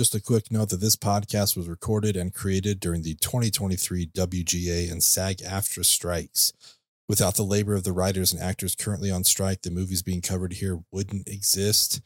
[0.00, 4.90] Just a quick note that this podcast was recorded and created during the 2023 WGA
[4.90, 6.54] and SAG AFTRA strikes.
[7.06, 10.54] Without the labor of the writers and actors currently on strike, the movies being covered
[10.54, 12.00] here wouldn't exist.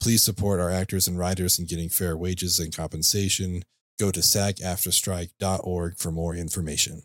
[0.00, 3.64] Please support our actors and writers in getting fair wages and compensation.
[3.98, 7.02] Go to sagaftrastrike.org for more information.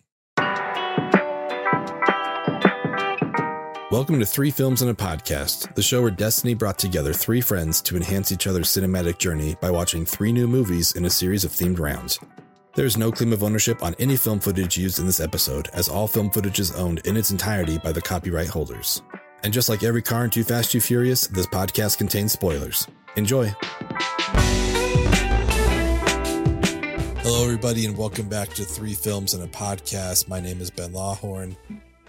[3.91, 7.83] Welcome to Three Films and a Podcast, the show where Destiny brought together three friends
[7.83, 11.51] to enhance each other's cinematic journey by watching three new movies in a series of
[11.51, 12.19] themed rounds.
[12.73, 15.87] There is no claim of ownership on any film footage used in this episode, as
[15.87, 19.03] all film footage is owned in its entirety by the copyright holders.
[19.43, 22.87] And just like every car in Too Fast, Too Furious, this podcast contains spoilers.
[23.17, 23.53] Enjoy.
[27.21, 30.27] Hello, everybody, and welcome back to Three Films and a Podcast.
[30.27, 31.55] My name is Ben Lawhorn,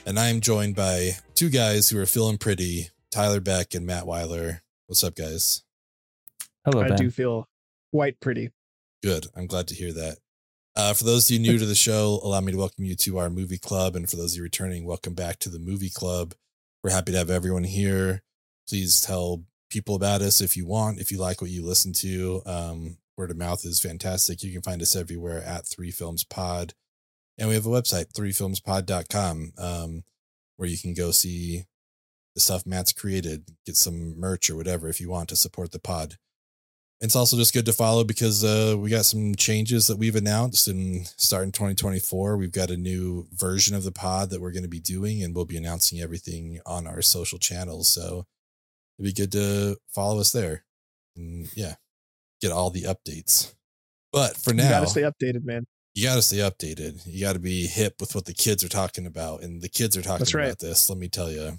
[0.06, 4.06] and I am joined by two guys who are feeling pretty Tyler Beck and Matt
[4.06, 4.62] Weiler.
[4.86, 5.64] What's up, guys?
[6.64, 6.96] Hello, I Ben.
[6.96, 7.48] do feel
[7.92, 8.52] quite pretty.
[9.02, 9.26] Good.
[9.34, 10.18] I'm glad to hear that.
[10.76, 13.18] Uh, for those of you new to the show, allow me to welcome you to
[13.18, 13.96] our movie club.
[13.96, 16.34] And for those of you returning, welcome back to the movie club.
[16.84, 18.22] We're happy to have everyone here.
[18.68, 22.42] Please tell people about us if you want, if you like what you listen to.
[22.46, 24.44] Um, word of mouth is fantastic.
[24.44, 26.74] You can find us everywhere at Three Films Pod.
[27.38, 30.04] And we have a website, threefilmspod.com, um,
[30.56, 31.64] where you can go see
[32.34, 35.78] the stuff Matt's created, get some merch or whatever if you want to support the
[35.78, 36.16] pod.
[37.00, 40.66] It's also just good to follow because uh, we got some changes that we've announced
[40.66, 44.68] and starting 2024, we've got a new version of the pod that we're going to
[44.68, 47.88] be doing and we'll be announcing everything on our social channels.
[47.88, 48.26] So
[48.98, 50.64] it'd be good to follow us there
[51.16, 51.74] and yeah,
[52.40, 53.54] get all the updates.
[54.12, 55.66] But for You now, gotta stay updated, man.
[55.96, 57.02] You got to stay updated.
[57.06, 59.96] You got to be hip with what the kids are talking about, and the kids
[59.96, 60.44] are talking right.
[60.44, 60.88] about this.
[60.90, 61.58] Let me tell you.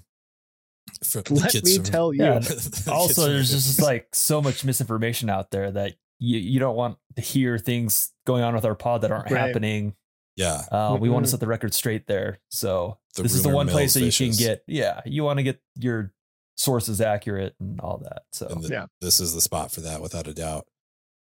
[1.04, 2.22] For the Let kids me from- tell you.
[2.24, 6.76] Yeah, the also, there's just like so much misinformation out there that you, you don't
[6.76, 9.40] want to hear things going on with our pod that aren't Right.
[9.46, 9.94] happening.
[10.36, 12.38] yeah, Uh, We want to set the record straight there.
[12.48, 14.62] So The this is the one place that mill's you can get.
[14.66, 16.12] Yeah, you want to get your
[16.56, 18.22] sources accurate and all that.
[18.32, 18.86] So and the, Yeah.
[19.00, 20.66] this is the spot for that without a doubt.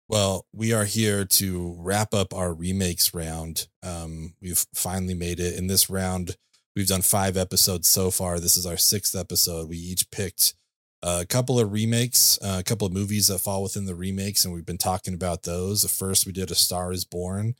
[0.08, 3.68] Well, we are here to wrap up our remakes round.
[3.82, 5.58] Um, we've finally made it.
[5.58, 6.38] In this round,
[6.76, 8.40] we've done five episodes so far.
[8.40, 9.68] This is our sixth episode.
[9.68, 10.54] We each picked
[11.02, 14.54] a couple of remakes, uh, a couple of movies that fall within the remakes, and
[14.54, 15.82] we've been talking about those.
[15.82, 17.56] The first we did A Star Is Born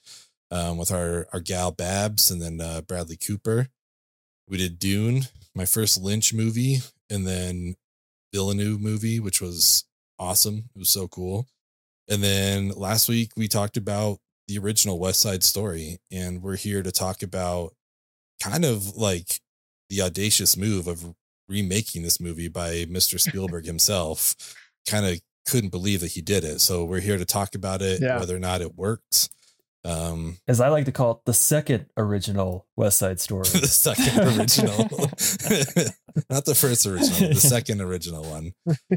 [0.52, 3.70] um, with our our gal Babs, and then uh, Bradley Cooper.
[4.48, 5.24] We did Dune,
[5.56, 6.78] my first Lynch movie,
[7.10, 7.76] and then
[8.32, 9.86] Villeneuve movie, which was
[10.20, 10.70] awesome.
[10.76, 11.48] It was so cool.
[12.10, 16.84] And then last week we talked about the original West Side Story, and we're here
[16.84, 17.74] to talk about
[18.42, 19.40] kind of like
[19.90, 21.16] the audacious move of
[21.48, 23.20] remaking this movie by Mr.
[23.20, 24.36] Spielberg himself.
[24.88, 26.60] Kind of couldn't believe that he did it.
[26.62, 28.20] So we're here to talk about it, Yeah.
[28.20, 29.30] whether or not it worked.
[29.86, 33.44] Um, as I like to call it, the second original West Side Story.
[33.44, 34.78] the second original,
[36.30, 38.54] not the first original, the second original one.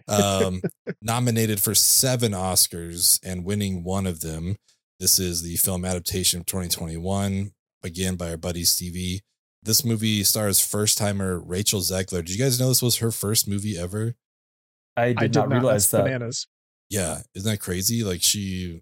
[0.08, 0.62] Um,
[1.02, 4.56] nominated for seven Oscars and winning one of them.
[4.98, 9.20] This is the film adaptation of 2021, again by our buddy Stevie.
[9.62, 12.24] This movie stars first timer Rachel Zegler.
[12.24, 14.14] Did you guys know this was her first movie ever?
[14.96, 16.04] I did, I did not not realize that.
[16.04, 16.46] bananas.
[16.88, 18.02] Yeah, isn't that crazy?
[18.02, 18.80] Like she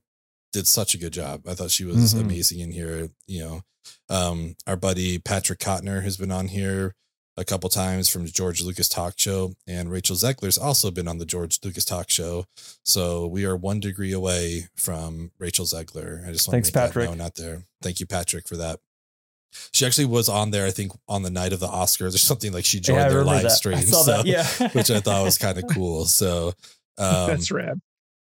[0.57, 1.47] did such a good job.
[1.47, 2.21] I thought she was Mhm.
[2.23, 3.11] amazing in here.
[3.27, 3.63] You know,
[4.09, 6.95] um, our buddy Patrick Cotnoir has been on here
[7.37, 11.27] a couple times from George Lucas Talk Show, and Rachel Zegler's also been on the
[11.27, 12.47] George Lucas Talk Show.
[12.83, 16.27] So we are one degree away from Rachel Zegler.
[16.27, 17.11] I just want Thanks, to make Patrick.
[17.11, 17.67] that known out there.
[17.83, 18.81] Thank you, Patrick, for that.
[19.73, 22.53] She actually was on there, I think, on the night of the Oscars or something
[22.53, 23.51] like she joined Yeah, their live that.
[23.53, 23.83] stream.
[23.83, 24.23] So.
[24.25, 26.07] Yeah, which I thought was kind of cool.
[26.07, 26.55] So
[26.99, 27.81] um, That's rad.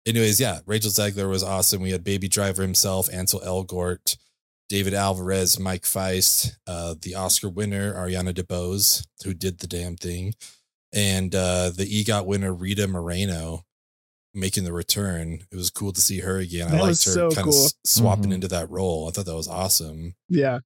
[0.05, 1.81] Anyways, yeah, Rachel Zegler was awesome.
[1.81, 4.17] We had Baby Driver himself, Ansel Elgort,
[4.69, 10.33] David Alvarez, Mike Faist, uh, the Oscar winner Ariana DeBose, who did the damn thing,
[10.93, 13.63] and uh, the EGOT winner Rita Moreno
[14.33, 15.41] making the return.
[15.51, 16.69] It was cool to see her again.
[16.73, 17.65] I liked her so kind cool.
[17.65, 18.35] of swapping Mhm.
[18.35, 19.07] into that role.
[19.07, 20.15] I thought that was awesome.
[20.29, 20.59] Yeah.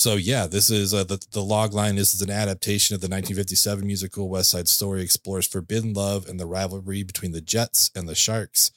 [0.00, 1.96] So yeah, this is uh, the the log line.
[1.96, 5.02] This is an adaptation of the 1957 musical West Side Story.
[5.02, 8.72] Explores forbidden love and the rivalry between the Jets and the Sharks,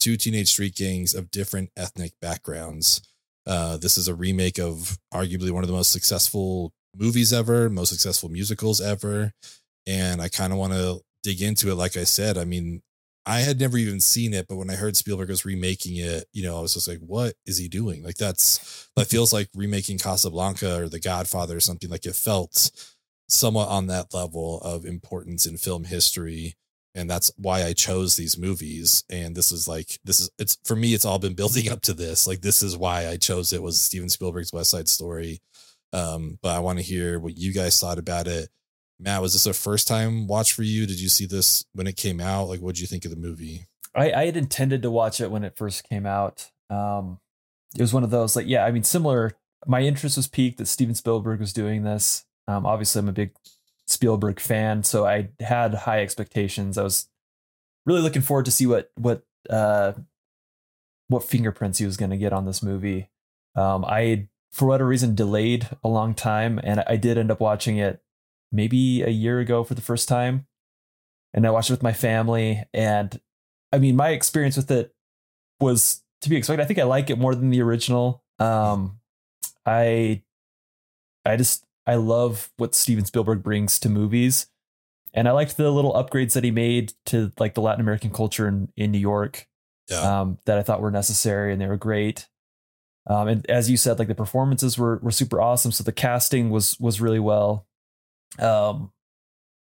[0.00, 3.02] two teenage street gangs of different ethnic backgrounds.
[3.46, 7.90] Uh, this is a remake of arguably one of the most successful movies ever, most
[7.90, 9.32] successful musicals ever,
[9.86, 11.74] and I kind of want to dig into it.
[11.74, 12.80] Like I said, I mean,
[13.24, 16.42] I had never even seen it, but when I heard Spielberg was remaking it, you
[16.42, 18.02] know, I was just like, what is he doing?
[18.02, 21.88] Like that's that feels like remaking Casablanca or The Godfather or something.
[21.88, 22.70] Like it felt
[23.28, 26.56] somewhat on that level of importance in film history.
[26.94, 29.04] and that's why I chose these movies.
[29.10, 30.94] And this is like this is it's for me.
[30.94, 32.26] It's all been building up to this.
[32.26, 35.40] Like this is why I chose it was Steven Spielberg's West Side Story.
[35.92, 38.48] Um, but I want to hear what you guys thought about it.
[39.02, 40.86] Matt, was this a first time watch for you?
[40.86, 42.48] Did you see this when it came out?
[42.48, 43.66] Like, what did you think of the movie?
[43.94, 46.50] I, I had intended to watch it when it first came out.
[46.70, 47.18] Um,
[47.76, 49.36] it was one of those like, yeah, I mean, similar.
[49.66, 52.24] My interest was peaked that Steven Spielberg was doing this.
[52.48, 53.32] Um, obviously, I'm a big
[53.86, 56.78] Spielberg fan, so I had high expectations.
[56.78, 57.08] I was
[57.86, 59.92] really looking forward to see what what uh,
[61.08, 63.10] what fingerprints he was going to get on this movie.
[63.54, 67.76] Um, I, for whatever reason, delayed a long time, and I did end up watching
[67.76, 68.02] it
[68.52, 70.46] maybe a year ago for the first time,
[71.34, 72.62] and I watched it with my family.
[72.74, 73.18] And
[73.72, 74.94] I mean, my experience with it
[75.60, 76.62] was to be expected.
[76.62, 78.22] I think I like it more than the original.
[78.38, 79.00] Um,
[79.66, 80.22] I,
[81.24, 84.46] I just I love what Steven Spielberg brings to movies.
[85.14, 88.48] And I liked the little upgrades that he made to like the Latin American culture
[88.48, 89.46] in, in New York
[89.90, 90.20] Yeah.
[90.20, 92.28] um, that I thought were necessary and they were great.
[93.06, 95.72] Um, and as you said, like the performances were were super awesome.
[95.72, 97.66] So the casting was was really well.
[98.38, 98.92] Um,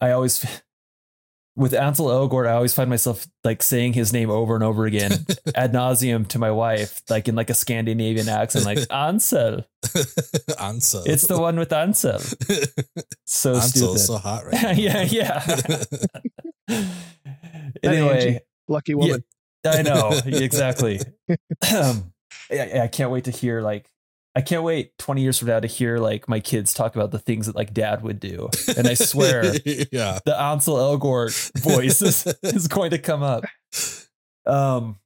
[0.01, 0.45] I always
[1.57, 5.13] with Ansel Elgort, I always find myself like saying his name over and over again
[5.55, 9.65] ad nauseum to my wife, like in like a Scandinavian accent, like Ansel.
[10.61, 11.03] Ansel.
[11.07, 12.19] It's the one with Ansel.
[13.25, 13.99] So Ansel's stupid.
[14.01, 14.71] so hot right now.
[14.73, 15.57] yeah, yeah.
[17.83, 19.25] Anyway, Angie, lucky woman.
[19.67, 21.01] I know exactly.
[21.75, 22.13] um,
[22.51, 23.89] I, I can't wait to hear like
[24.37, 27.19] I can't wait 20 years from now to hear like my kids talk about the
[27.19, 28.49] things that like dad would do.
[28.77, 30.19] And I swear yeah.
[30.25, 33.45] the Ansel Elgort voice is, is going to come up.
[34.47, 34.99] Um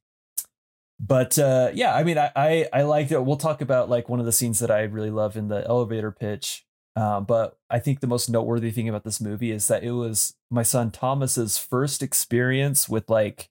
[0.99, 3.23] but uh yeah, I mean I, I I liked it.
[3.23, 6.11] We'll talk about like one of the scenes that I really love in the elevator
[6.11, 6.65] pitch.
[6.95, 10.35] Um, but I think the most noteworthy thing about this movie is that it was
[10.51, 13.49] my son Thomas's first experience with like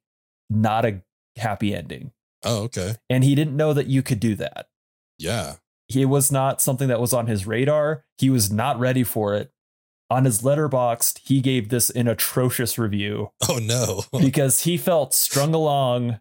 [0.50, 1.02] not a
[1.36, 2.12] happy ending.
[2.44, 2.96] Oh, okay.
[3.08, 4.66] And he didn't know that you could do that.
[5.18, 5.54] Yeah.
[5.94, 8.04] It was not something that was on his radar.
[8.18, 9.50] He was not ready for it.
[10.10, 14.04] On his letterboxd, he gave this an atrocious review Oh no.
[14.20, 16.20] because he felt strung along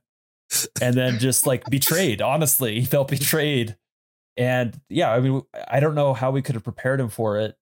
[0.81, 2.21] and then just like betrayed.
[2.21, 3.77] Honestly, he felt betrayed.
[4.35, 7.57] And yeah, I mean, I don't know how we could have prepared him for it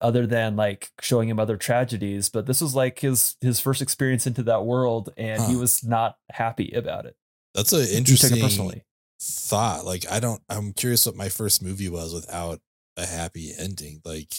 [0.00, 4.26] other than like showing him other tragedies, but this was like his his first experience
[4.26, 7.16] into that world and he was not happy about it.
[7.54, 8.84] That's an He interesting personally.
[9.24, 9.84] Thought.
[9.84, 10.40] Like, I don't.
[10.48, 12.60] I'm curious what my first movie was without
[12.96, 14.00] a happy ending.
[14.04, 14.34] Like,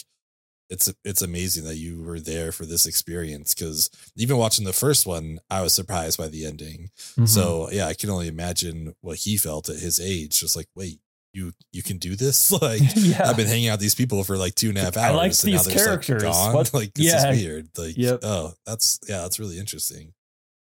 [0.70, 5.06] it's it's amazing that you were there for this experience because even watching the first
[5.06, 6.90] one, I was surprised by the ending.
[7.16, 7.28] Mhm.
[7.28, 10.40] So yeah, I can only imagine what he felt at his age.
[10.40, 10.98] Just like, wait,
[11.32, 12.50] you you can do this?
[12.60, 13.28] Like, yeah.
[13.28, 15.10] I've been hanging out with these people for like two and a half hours.
[15.12, 16.22] I like and now these they're just, like, characters.
[16.22, 16.54] gone.
[16.54, 17.30] What- Like, this Yeah.
[17.30, 17.68] is weird.
[17.78, 18.20] Like, Yep.
[18.24, 20.14] oh, that's yeah, that's really interesting.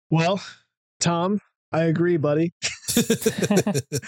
[0.10, 0.44] Well,
[1.00, 1.40] Tom,
[1.74, 2.54] I agree, buddy.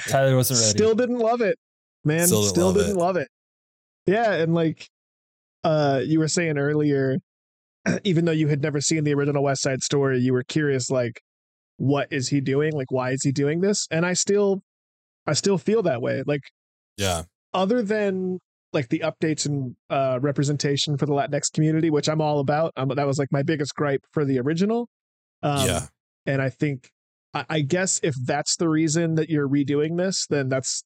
[0.07, 0.69] Tyler wasn't ready.
[0.69, 1.57] Still didn't love it,
[2.03, 2.27] man.
[2.27, 2.99] Still Still, didn't love didn't it.
[2.99, 3.27] love it.
[4.05, 4.87] Yeah, and like
[5.63, 7.17] uh you were saying earlier,
[8.03, 11.21] even though you had never seen the original West Side Story, you were curious like
[11.77, 12.71] what is he doing?
[12.73, 13.87] Like why is he doing this?
[13.91, 14.61] And I still
[15.25, 16.23] I still feel that way.
[16.25, 16.43] Like
[16.97, 17.23] yeah,
[17.53, 18.39] other than
[18.73, 22.73] like the updates and uh representation for the Latinx community, which I'm all about.
[22.77, 24.87] Um, that was like my biggest gripe for the original.
[25.41, 25.81] Um, yeah,
[26.25, 26.89] and I think
[27.35, 30.83] I, I guess if that's the reason that you're redoing this, then that's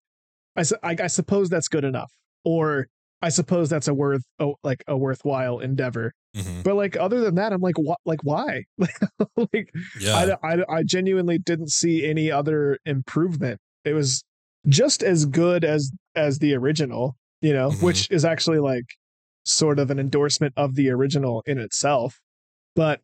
[0.57, 2.11] I, su- I, I suppose that's good enough,
[2.43, 2.87] or
[3.21, 6.13] I suppose that's a worth oh, like a worthwhile endeavor.
[6.35, 8.63] mhm, But like other than that, I'm like what like why
[9.53, 10.35] like yeah.
[10.43, 13.59] I, I I genuinely didn't see any other improvement.
[13.85, 14.23] It was
[14.67, 17.83] just as good as as the original, you know, Mhm.
[17.83, 18.85] which is actually like
[19.45, 22.19] sort of an endorsement of the original in itself.
[22.75, 23.01] But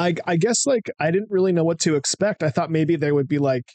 [0.00, 2.42] I I guess like I didn't really know what to expect.
[2.42, 3.72] I thought maybe there would be like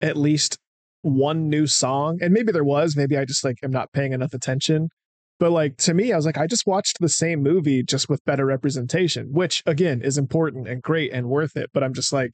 [0.00, 0.58] at least
[1.02, 2.96] one new song, and maybe there was.
[2.96, 4.88] Maybe I just like am not paying enough attention.
[5.40, 8.24] But like to me, I was like, I just watched the same movie just with
[8.24, 11.70] better representation, which again is important and great and worth it.
[11.72, 12.32] But I'm just like,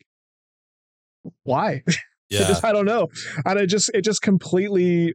[1.44, 1.82] why?
[2.30, 2.60] Yeah.
[2.62, 3.08] I don't know.
[3.46, 5.14] And I just it just completely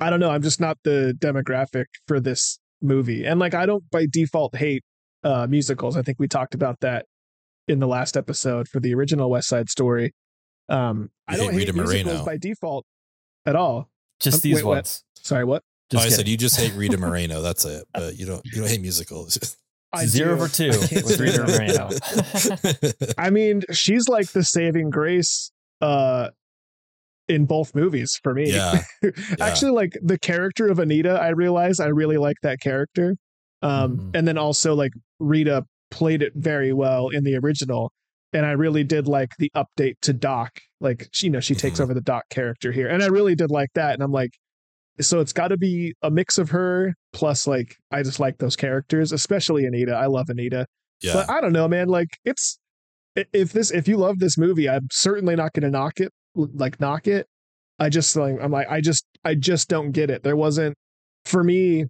[0.00, 0.30] I don't know.
[0.30, 3.24] I'm just not the demographic for this movie.
[3.24, 4.82] And like I don't by default hate
[5.22, 5.96] uh musicals.
[5.96, 7.06] I think we talked about that
[7.68, 10.12] in the last episode for the original West Side Story.
[10.68, 12.24] Um I don't hate hate Rita musicals Moreno.
[12.24, 12.84] by default
[13.46, 13.88] at all.
[14.20, 14.74] Just Um, these wait, what?
[14.76, 15.04] ones.
[15.16, 15.62] Sorry, what?
[15.94, 17.40] Oh, I said you just hate Rita Moreno.
[17.42, 17.84] That's it.
[17.94, 19.56] But you don't you don't hate musicals.
[19.92, 20.46] I Zero do.
[20.46, 21.88] for two I with Rita Moreno.
[23.18, 26.28] I mean, she's like the saving grace uh
[27.28, 28.50] in both movies for me.
[28.52, 28.82] yeah.
[29.40, 33.16] Actually, like the character of Anita, I realize I really like that character.
[33.60, 34.16] Um, Mhm.
[34.16, 37.92] and then also like Rita played it very well in the original.
[38.32, 40.50] And I really did like the update to Doc.
[40.80, 41.84] Like, she, you know, she takes Mhm.
[41.84, 42.88] over the Doc character here.
[42.88, 43.94] And I really did like that.
[43.94, 44.30] And I'm like,
[45.00, 48.56] so it's got to be a mix of her plus like I just like those
[48.56, 49.92] characters, especially Anita.
[49.94, 50.66] I love Anita.
[51.00, 51.14] Yeah.
[51.14, 51.88] But I don't know, man.
[51.88, 52.58] Like it's
[53.14, 56.12] if this if you love this movie, I'm certainly not going to knock it.
[56.34, 57.26] Like knock it.
[57.78, 60.22] I just like I'm like I just I just don't get it.
[60.24, 60.76] There wasn't
[61.24, 61.86] for me.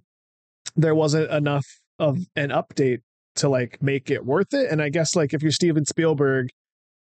[0.76, 1.66] There wasn't enough
[1.98, 2.98] of an update
[3.38, 4.70] to like make it worth it.
[4.70, 6.48] And I guess like if you're Steven Spielberg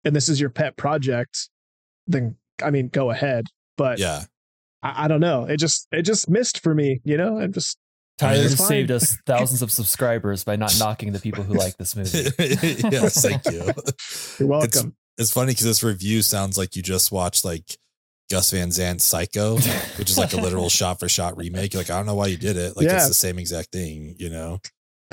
[0.04, 1.50] and this is your pet project,
[2.08, 3.46] then I mean go ahead.
[3.78, 4.24] But yeah.
[4.84, 5.46] I, I don't know.
[5.46, 7.02] It just it just missed for me.
[7.04, 7.78] You know, I'm just
[8.18, 11.96] Tyler it's saved us thousands of subscribers by not knocking the people who like this
[11.98, 12.30] movie.
[12.90, 13.64] yes, thank you.
[14.40, 14.96] you're welcome.
[15.18, 17.78] It's funny because this review sounds like you just watched like
[18.30, 19.56] Gus Van Zant's Psycho,
[19.98, 21.74] which is like a literal shot for shot remake.
[21.74, 22.76] You're like, I don't know why you did it.
[22.76, 22.98] Like Yeah.
[22.98, 24.60] it's the same exact thing, you know?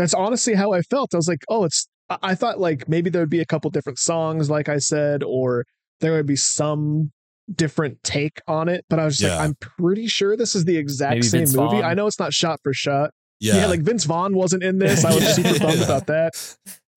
[0.03, 1.15] That's honestly how I felt.
[1.15, 1.87] I was like, oh, it's.
[2.11, 5.23] I- I thought like maybe there would be a couple different songs, like I said,
[5.23, 5.65] or
[6.01, 7.11] there would be some
[7.55, 8.85] different take on it.
[8.91, 9.37] But I was just Yeah.
[9.39, 11.77] like, I'm pretty sure this is the exact Maybe same Vince movie.
[11.77, 11.85] Vaughn.
[11.85, 13.11] I know it's not shot for shot.
[13.41, 13.57] Yeah.
[13.57, 15.05] Yeah, like Vince Vaughn wasn't in this.
[15.07, 15.33] I was Yeah.
[15.53, 16.33] super bummed about that.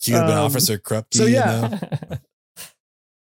[0.01, 1.13] he would have been um, Officer Krupke.
[1.13, 1.79] so you yeah.
[2.09, 2.17] know?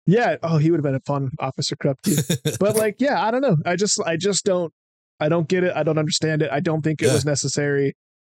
[0.07, 0.35] Yeah.
[0.43, 2.57] Oh, he would have been a fun Officer Krupke.
[2.59, 3.57] but like, yeah, I don't know.
[3.65, 4.71] I just, I just don't,
[5.19, 5.73] I don't get it.
[5.75, 6.51] I don't understand it.
[6.51, 7.13] I don't think it Yeah.
[7.13, 7.93] was necessary,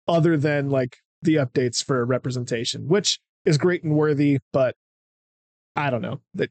[0.06, 4.38] other than like the updates for representation, which is great and worthy.
[4.52, 4.74] But
[5.74, 6.20] I don't know.
[6.34, 6.50] That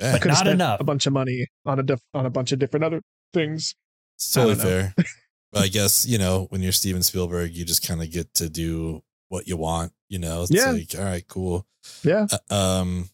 [0.00, 0.80] Yeah, could not enough.
[0.80, 3.00] a bunch of money on a diff- on a bunch of different other
[3.34, 3.74] things.
[4.16, 4.70] it's totally I don't know.
[4.70, 4.94] fair.
[5.52, 8.48] but I guess, you know, when you're Steven Spielberg, you just kind of get to
[8.48, 10.42] do what you want, you know?
[10.42, 10.70] It's Yeah.
[10.72, 11.66] like, all right, cool.
[12.04, 12.26] Yeah.
[12.50, 13.08] Uh, um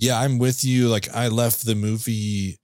[0.00, 2.56] yeah i'm with you like i left the movie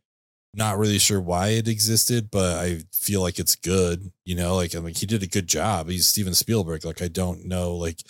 [0.57, 4.75] not really sure why it existed but i feel like it's good you know like
[4.75, 8.01] i'm like he did a good job he's steven spielberg like i don't know like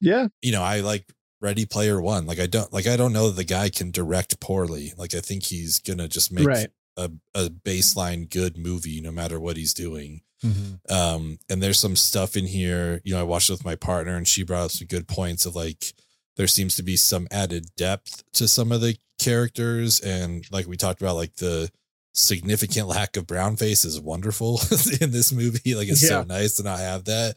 [0.00, 0.28] Yeah.
[0.42, 1.06] you know i like
[1.40, 4.40] ready player one like i don't like i don't know that the guy can direct
[4.40, 6.68] poorly like i think he's gonna just make Right.
[6.96, 10.78] a, a baseline good movie no matter what he's doing Mhm.
[10.90, 14.14] um and there's some stuff in here you know i watched it with my partner
[14.16, 15.94] and she brought up some good points of like
[16.36, 20.76] there seems to be some added depth to some of the characters and like we
[20.76, 21.70] talked about like the
[22.14, 24.60] significant lack of brown face is wonderful
[25.00, 25.74] in this movie.
[25.74, 27.36] Like it's so nice to not have that.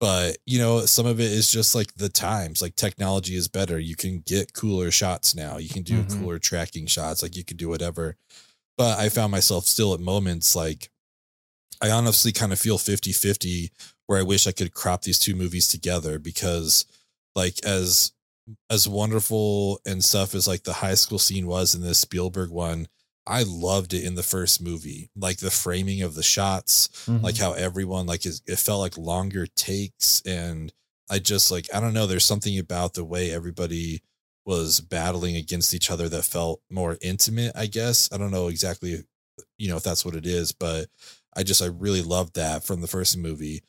[0.00, 2.60] But you know some of it is just like the times.
[2.62, 3.78] Like technology is better.
[3.78, 5.58] You can get cooler shots now.
[5.58, 6.20] You can do Mhm.
[6.20, 7.22] cooler tracking shots.
[7.22, 8.16] Like you can do whatever.
[8.78, 10.90] But i found myself still at moments like
[11.80, 13.72] I honestly kind of feel 50 50
[14.06, 16.84] where I wish I could crop these two movies together because,
[17.34, 18.12] like, as
[18.70, 22.86] as wonderful and stuff as like the high school scene was in this Spielberg one,
[23.26, 25.08] I loved it in the first movie.
[25.16, 27.22] Like the framing of the shots, Mhm.
[27.22, 30.72] like how everyone like is, it felt like longer takes and
[31.10, 34.02] I just like I don't know there's something about the way everybody
[34.44, 39.04] was battling against each other that felt more intimate I guess I don't know exactly
[39.58, 40.88] you know if that's what it is but
[41.36, 43.62] I just I really loved that from the first movie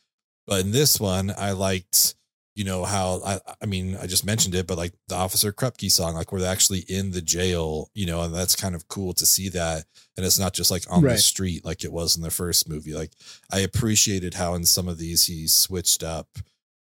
[0.48, 2.16] but in this one I liked
[2.56, 5.92] you know how I I mean I just mentioned it but like the Officer Krupke
[5.92, 9.26] song like they're actually in the jail you know and that's kind of cool to
[9.26, 9.86] see that
[10.18, 12.94] and it's not just like on the street like it was in the first movie
[12.94, 13.12] like
[13.52, 16.28] I appreciated how in some of these he switched up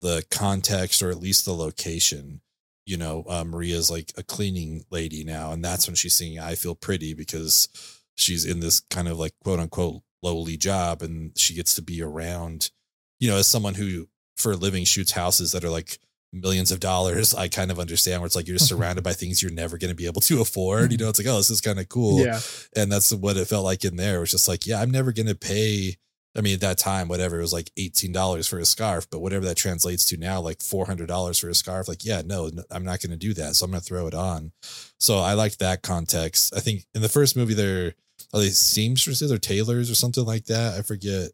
[0.03, 2.41] the context or at least the location.
[2.85, 6.55] You know, uh, Maria's like a cleaning lady now, and that's when she's singing "I
[6.55, 7.69] Feel Pretty" because
[8.15, 12.01] she's in this kind of like quote unquote lowly job, and she gets to be
[12.01, 12.71] around.
[13.19, 15.99] You know, as someone who for a living shoots houses that are like
[16.33, 19.43] millions of dollars, I kind of understand where it's like you're just surrounded by things
[19.43, 20.93] you're never going to be able to afford.
[20.93, 21.05] You mm-hmm.
[21.05, 22.41] know, it's like oh, this is kind of cool Yeah.
[22.75, 24.17] and that's what it felt like in there.
[24.17, 25.97] It was just like, yeah, I'm never gonna pay.
[26.37, 29.21] I mean, at that time, whatever it was like eighteen dollars for a scarf, but
[29.21, 31.89] whatever that translates to now, like four hundred dollars for a scarf.
[31.89, 33.57] Like, yeah, no, I'm not gonna do that.
[33.57, 34.53] So I'm gonna throw it on.
[35.01, 36.55] So I liked that context.
[36.55, 37.95] I think in the first movie, they're
[38.35, 40.75] are they seamstresses or tailors or something like that.
[40.75, 41.31] I forget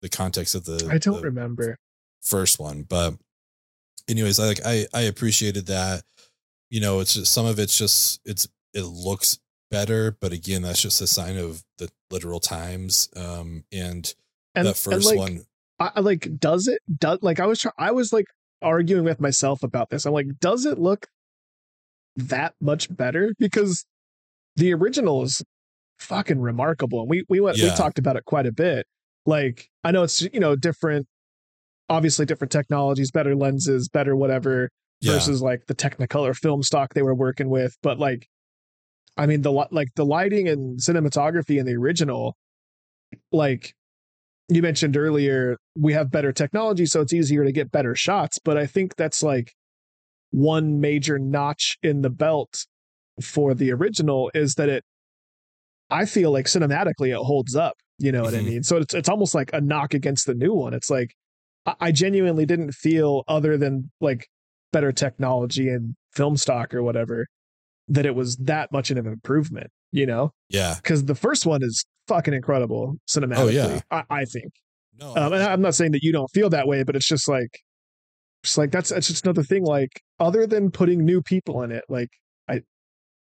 [0.00, 0.88] the context of the.
[0.90, 1.78] I don't the remember.
[2.26, 3.14] First one, but
[4.08, 6.02] anyways, I like I I appreciated that.
[6.70, 9.38] You know, it's just some of it's just it's it looks
[9.70, 13.08] better, but again, that's just a sign of the literal times.
[13.16, 14.14] Um, and,
[14.54, 15.40] And the and, first like, one,
[15.78, 18.26] I, like does it does like I was try- I was like
[18.62, 20.06] arguing with myself about this.
[20.06, 21.06] I'm like, does it look
[22.16, 23.34] that much better?
[23.38, 23.84] Because
[24.56, 25.42] the original is
[25.98, 27.00] fucking remarkable.
[27.00, 28.86] And we we went we talked about it quite a bit.
[29.26, 31.06] Like I know it's you know different,
[31.88, 37.02] obviously different technologies, better lenses, better whatever yeah, versus like the Technicolor film stock they
[37.02, 37.76] were working with.
[37.82, 38.28] But like,
[39.16, 42.36] I mean the like the lighting and cinematography in the original,
[43.32, 43.74] like
[44.48, 48.38] you mentioned earlier, we have better technology, so it's easier to get better shots.
[48.38, 49.52] But I think that's like
[50.30, 52.66] one major notch in the belt
[53.22, 54.84] for the original is that it
[55.90, 57.76] I feel like cinematically it holds up.
[57.98, 58.34] You know what.
[58.34, 58.48] I mm-hmm.
[58.48, 58.62] mean?
[58.62, 60.74] So it's it's almost like a knock against the new one.
[60.74, 61.14] It's like
[61.80, 64.26] I, genuinely didn't feel other than like
[64.72, 67.26] better technology and film stock or whatever
[67.88, 69.68] that it was that much of an improvement.
[69.92, 70.74] You know, Yeah.
[70.76, 73.36] because the first one is fucking incredible cinematically.
[73.38, 73.80] Oh, yeah.
[73.90, 74.52] I, I think.
[74.98, 75.14] No.
[75.16, 77.60] Um, and I'm not saying that you don't feel that way, but it's just like,
[78.42, 79.64] just like that's that's just another thing.
[79.64, 82.08] Like, other than putting new people in it, like
[82.48, 82.60] I,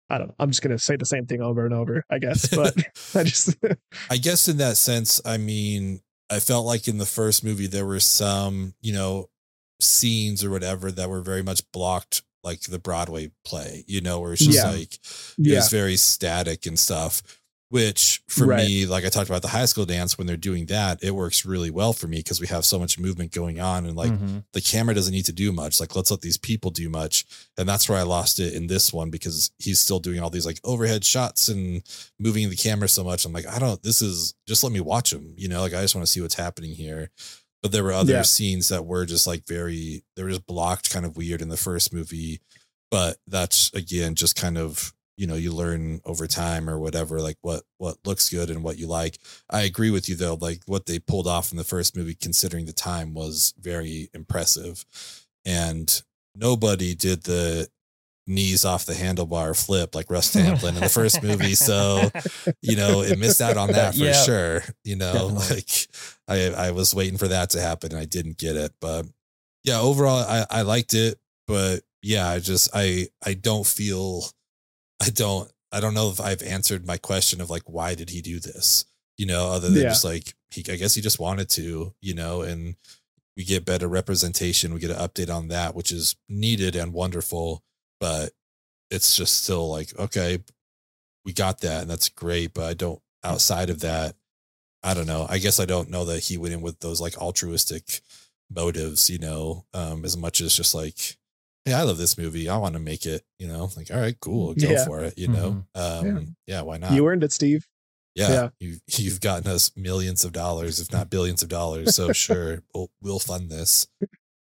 [0.09, 0.35] I don't know.
[0.39, 2.47] I'm just gonna say the same thing over and over, I guess.
[2.49, 2.75] But
[3.15, 3.57] I just,
[4.11, 6.01] I guess in that sense, I mean,
[6.33, 9.29] I felt like in the first movie there were some, you know,
[9.81, 14.33] scenes or whatever that were very much blocked like the Broadway play, you know, where
[14.33, 14.71] it's just Yeah.
[14.71, 15.01] like it
[15.39, 17.23] yeah, was very static and stuff.
[17.73, 18.67] Which for Right.
[18.67, 21.47] me, like I talked about the high school dance, when they're doing that, it works
[21.47, 24.45] really well for me because we have so much movement going on and like Mhm.
[24.53, 25.81] the camera doesn't need to do much.
[25.81, 27.25] Like, let's let these people do much.
[27.57, 30.45] And that's where I lost it in this one because he's still doing all these
[30.45, 31.83] like overhead shots and
[32.19, 33.25] moving the camera so much.
[33.25, 35.81] I'm like, I don't, this is just let me watch him, you know, like I
[35.81, 37.11] just want to see what's happening here.
[37.63, 38.23] But there were other Yeah.
[38.23, 41.57] scenes that were just like very, they were just blocked kind of weird in the
[41.57, 42.43] first movie.
[42.91, 47.37] But that's again just kind of, you know, you learn over time or whatever, like
[47.43, 49.19] what what looks good and what you like.
[49.51, 52.67] I agree with you though, like what they pulled off in the first movie, considering
[52.67, 54.85] the time, was very impressive.
[55.45, 56.03] And
[56.35, 57.69] nobody did the
[58.29, 61.55] knees off the handlebar flip like Russ Tamblyn in the first movie.
[61.55, 62.09] So,
[62.63, 64.23] you know, it missed out on that for Yeah.
[64.25, 64.63] sure.
[64.85, 65.71] You know, like
[66.29, 68.73] I I was waiting for that to happen and I didn't get it.
[68.81, 69.07] But
[69.65, 71.19] yeah, overall I, I liked it.
[71.49, 74.23] But yeah, I just I I don't feel
[75.03, 78.21] I don't I don't know if I've answered my question of like why did he
[78.23, 78.85] do this?
[79.19, 79.89] You know, other than Yeah.
[79.89, 82.77] just like he I guess he just wanted to, you know, and
[83.37, 87.63] we get better representation, we get an update on that, which is needed and wonderful,
[87.99, 88.33] but
[88.91, 90.39] it's just still like, okay,
[91.25, 94.17] we got that and that's great, but I don't outside of that,
[94.83, 95.27] I don't know.
[95.31, 98.01] I guess I don't know that he went in with those like altruistic
[98.51, 101.17] motives, you know, um, as much as just like,
[101.65, 102.49] hey, I love this movie.
[102.49, 104.85] I want to make it, you know, like, all right, cool, go Yeah.
[104.85, 105.65] for it, you know.
[105.75, 106.63] Um, yeah.
[106.63, 106.93] why not?
[106.93, 107.67] you earned it, Steve.
[108.15, 108.49] yeah, yeah.
[108.61, 111.95] You you've gotten us millions of dollars, if not billions of dollars.
[111.95, 113.87] So sure, we'll we'll fund this.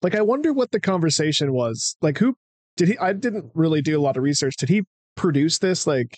[0.01, 1.95] Like, I wonder what the conversation was.
[2.01, 2.35] Like, who
[2.77, 2.97] did he?
[2.97, 4.55] I didn't really do a lot of research.
[4.57, 4.83] Did he
[5.15, 5.85] produce this?
[5.85, 6.17] Like,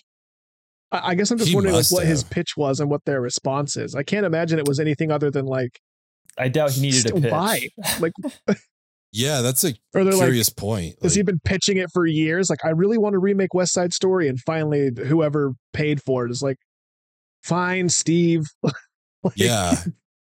[0.90, 3.04] I, I guess I'm just He wondering like must what his pitch was and what
[3.04, 3.94] their response is.
[3.94, 5.80] I can't imagine it was anything other than like,
[6.38, 7.30] I doubt he needed a Still pitch.
[7.32, 7.68] why?
[8.00, 8.12] like,
[9.16, 10.96] Yeah, that's a they're like, curious point.
[11.00, 12.50] has he Like, been pitching it for years?
[12.50, 16.32] Like, I really want to remake West Side Story, and finally, whoever paid for it
[16.32, 16.58] is like,
[17.42, 18.44] fine, Steve.
[19.22, 19.74] Like, yeah,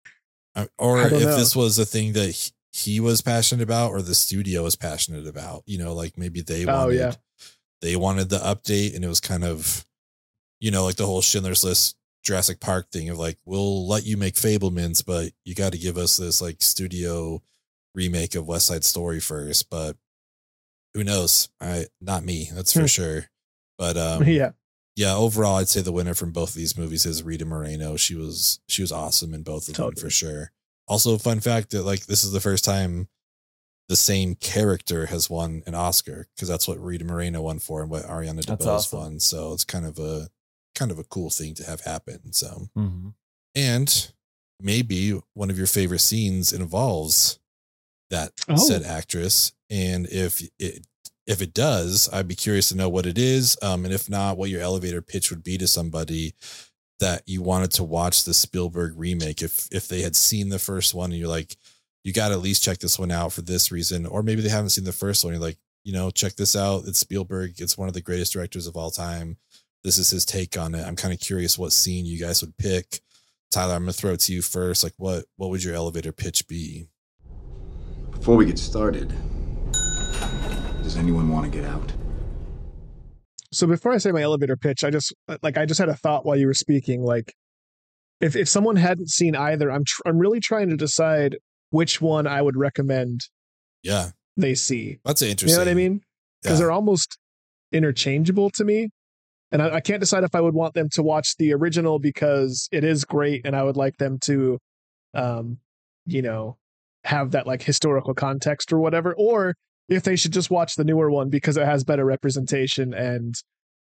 [0.80, 1.19] or if know.
[1.19, 5.28] this was a thing that he, he was passionate about, or the studio was passionate
[5.28, 7.13] about, you know, like maybe they Oh, wanted yeah.
[7.82, 9.86] they wanted the update, and it was kind of,
[10.60, 14.17] you know, like the whole Schindler's List Jurassic Park thing of like, we'll let you
[14.17, 17.43] make Fabelmans, but you got to give us this like studio
[17.98, 19.70] remake of West Side Story first.
[19.70, 19.98] But
[20.94, 21.50] who knows?
[21.60, 22.86] I not me, that's for Hmm.
[22.86, 23.30] sure.
[23.78, 24.52] But um, yeah,
[24.96, 27.98] yeah, overall, I'd say the winner from both of these movies is Rita Moreno.
[27.98, 30.52] She was she was awesome in both of them for sure.
[30.88, 33.10] Also, fun fact that like this is the first time
[33.90, 37.90] the same character has won an Oscar because that's what Rita Moreno won for and
[37.90, 39.00] what Ariana DeBose awesome.
[39.00, 39.20] won.
[39.20, 40.30] So it's kind of a
[40.76, 42.34] kind of a cool thing to have happen.
[42.34, 43.14] So Mhm.
[43.56, 44.12] and
[44.60, 47.40] maybe one of your favorite scenes involves
[48.10, 48.56] that Oh.
[48.56, 49.52] said actress.
[49.70, 50.86] And if it
[51.26, 53.58] if it does, I'd be curious to know what it is.
[53.62, 56.34] Um, and if not, what your elevator pitch would be to somebody
[57.02, 59.41] that you wanted to watch the Spielberg remake.
[59.41, 61.58] If if they had seen the first one and you're like,
[62.04, 64.48] you got to at least check this one out for this reason, or maybe they
[64.50, 65.34] haven't seen the first one.
[65.34, 66.84] You're like, you know, check this out.
[66.88, 67.60] It's Spielberg.
[67.60, 69.36] It's one of the greatest directors of all time.
[69.84, 70.86] This is his take on it.
[70.88, 73.02] I'm kind of curious what scene you guys would pick.
[73.52, 74.84] Tyler, I'm gonna throw it to you first.
[74.84, 76.88] Like, what what would your elevator pitch be?
[78.28, 79.08] Before we get started,
[80.84, 81.94] does anyone want to get out?
[83.54, 86.26] So before I say my elevator pitch, I just like I just had a thought
[86.26, 87.04] while you were speaking.
[87.04, 87.34] Like,
[88.20, 91.38] if if someone hadn't seen either, I'm tr- I'm really trying to decide
[91.70, 93.22] which one I would recommend
[93.82, 95.00] Yeah, they see.
[95.06, 95.48] that's interesting.
[95.48, 96.02] You know what I mean?
[96.44, 96.66] Because Yeah.
[96.66, 97.18] they're almost
[97.72, 98.90] interchangeable to me,
[99.54, 102.68] and I, I can't decide if I would want them to watch the original because
[102.74, 104.60] it is great, and I would like them to,
[105.13, 105.60] um,
[106.06, 106.58] you know,
[107.08, 109.56] have that like historical context or whatever, or
[109.89, 113.36] if they should just watch the newer one because it has better representation and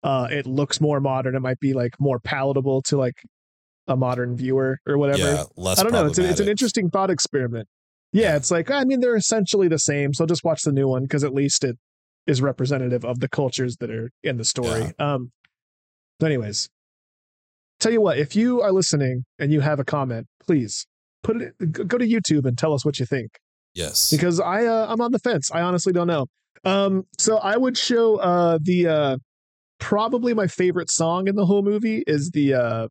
[0.03, 1.35] uh, it looks more modern.
[1.35, 3.15] It might be like more palatable to like
[3.87, 5.19] a modern viewer or whatever.
[5.19, 5.79] Yeah, less.
[5.79, 6.05] I don't know.
[6.07, 7.67] It's, a, it's an interesting thought experiment.
[8.11, 8.35] Yeah, Yeah.
[8.35, 11.23] it's like I mean they're essentially the same, so just watch the new one because
[11.23, 11.77] at least it
[12.27, 14.91] is representative of the cultures that are in the story.
[14.99, 15.31] Um,
[16.19, 16.69] but anyways,
[17.79, 20.85] tell you what, if you are listening and you have a comment, please
[21.25, 21.71] put it.
[21.87, 23.31] Go to YouTube and tell us what you think
[23.73, 24.09] Yes.
[24.11, 25.49] because I uh, I'm on the fence.
[25.51, 26.27] I honestly don't know.
[26.63, 29.17] Um, so I would show uh the uh
[29.79, 32.87] probably my favorite song in the whole movie is the uh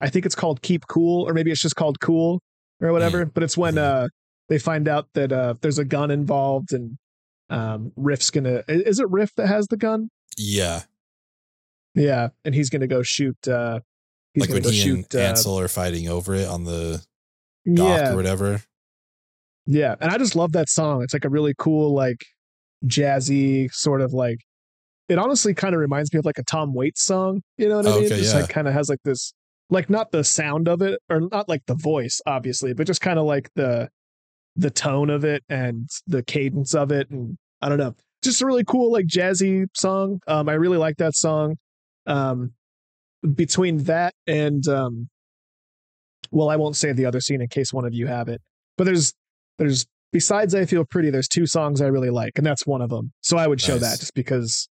[0.00, 2.40] I think it's called Keep Cool or maybe it's just called Cool
[2.80, 3.24] or whatever.
[3.24, 4.04] But it's when Mhm.
[4.04, 4.08] uh
[4.48, 6.98] they find out that uh there's a gun involved and
[7.48, 10.10] um Riff's gonna is it Riff that has the gun?
[10.36, 10.82] yeah.
[11.94, 13.80] Yeah, and he's gonna go shoot uh
[14.34, 16.64] he's Like gonna when go he shoot and uh, Ansel are fighting over it on
[16.64, 17.02] the
[17.74, 18.62] dock yeah or whatever.
[19.66, 21.02] Yeah, and I just love that song.
[21.02, 22.24] It's like a really cool, like
[22.84, 24.38] jazzy sort of like.
[25.08, 27.42] It honestly kind of reminds me of like a Tom Waits song.
[27.58, 28.06] You know what I Oh, mean?
[28.06, 28.40] okay, just yeah.
[28.40, 29.32] like kind of has like this,
[29.70, 33.18] like not the sound of it, or not like the voice, obviously, but just kind
[33.18, 33.88] of like the,
[34.56, 38.46] the tone of it and the cadence of it, and I don't know, just a
[38.46, 40.20] really cool like jazzy song.
[40.26, 41.56] Um, I really like that song.
[42.06, 42.52] Um,
[43.34, 45.08] between that and um,
[46.30, 48.40] well, I won't say the other scene in case one of you have it,
[48.76, 49.12] but there's
[49.58, 52.90] there's besides I feel pretty there's two songs I really like and that's one of
[52.90, 53.12] them.
[53.22, 53.82] So I would show Nice.
[53.82, 54.68] that just because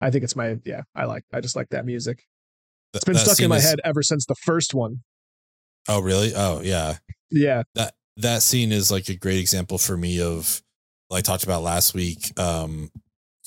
[0.00, 2.18] I think it's my yeah, I like I just like that music.
[2.92, 5.02] Th- It's been stuck in my is- head ever since the first one.
[5.88, 6.32] Oh, really?
[6.34, 6.96] Oh, yeah.
[7.30, 7.62] Yeah.
[7.74, 10.62] That that scene is like a great example for me of
[11.10, 12.38] like I talked about last week.
[12.38, 12.90] Um,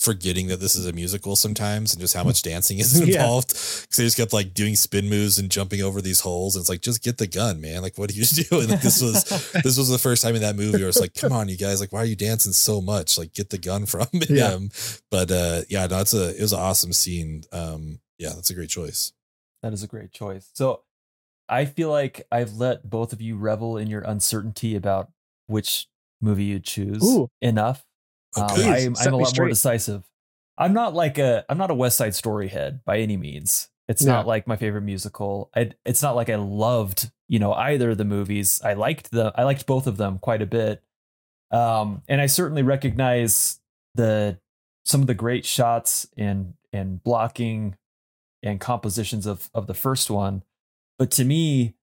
[0.01, 3.49] forgetting that this is a musical sometimes and just how much dancing is involved.
[3.49, 6.69] Because they just kept like doing spin moves and jumping over these holes and it's
[6.69, 7.83] like just get the gun man.
[7.83, 8.67] Like what are you doing?
[8.69, 9.23] Like this was
[9.63, 11.79] this was the first time in that movie where it's like come on you guys.
[11.79, 13.17] Like why are you dancing so much?
[13.17, 14.49] Like get the gun from Yeah.
[14.51, 14.71] him.
[15.11, 17.43] But uh yeah no it's a it was an awesome scene.
[17.53, 19.13] Um yeah that's a great choice.
[19.61, 20.49] That is a great choice.
[20.55, 20.81] So
[21.47, 25.11] I feel like I've let both of you revel in your uncertainty about
[25.47, 25.87] which
[26.21, 27.27] movie you'd choose Ooh.
[27.41, 27.83] enough.
[28.35, 28.53] Um, Okay.
[28.55, 30.03] Please, I'm, I'm a lot more decisive.
[30.57, 33.69] I'm not like a I'm not a West Side Story head by any means.
[33.87, 35.49] It's not like my favorite musical.
[35.55, 38.61] I, it's not like I loved you know either of the movies.
[38.63, 40.81] I liked the I liked both of them quite a bit,
[41.51, 43.59] um, and I certainly recognize
[43.95, 44.39] the
[44.85, 47.75] some of the great shots and and blocking
[48.43, 50.43] and compositions of of the first one.
[50.97, 51.73] But to me,